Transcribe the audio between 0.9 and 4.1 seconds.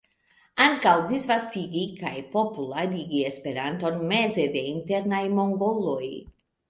disvastigi kaj popularigi Esperanton